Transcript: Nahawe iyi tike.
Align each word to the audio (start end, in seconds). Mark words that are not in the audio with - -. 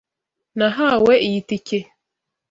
Nahawe 0.57 1.13
iyi 1.27 1.41
tike. 1.49 1.79